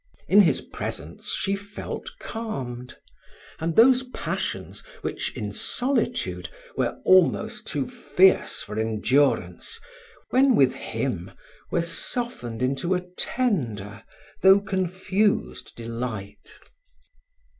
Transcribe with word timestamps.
In 0.27 0.41
his 0.41 0.61
presence 0.61 1.29
she 1.35 1.55
felt 1.55 2.09
calmed; 2.19 2.95
and 3.59 3.75
those 3.75 4.01
passions 4.01 4.79
which, 5.01 5.37
in 5.37 5.51
solitude, 5.51 6.49
were 6.75 6.97
almost 7.05 7.67
too 7.67 7.87
fierce 7.87 8.63
for 8.63 8.79
endurance, 8.79 9.79
when 10.31 10.55
with 10.55 10.73
him 10.73 11.29
were 11.69 11.83
softened 11.83 12.63
into 12.63 12.95
a 12.95 13.05
tender 13.15 14.03
though 14.41 14.59
confused 14.59 15.75
delight. 15.75 16.57